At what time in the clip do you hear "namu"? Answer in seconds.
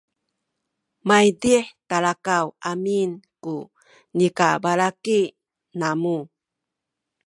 5.79-6.17